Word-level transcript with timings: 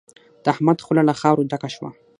د 0.43 0.45
احمد 0.53 0.77
خوله 0.85 1.01
له 1.09 1.13
خاورو 1.21 1.47
ډکه 1.51 1.69
شوه. 1.75 1.89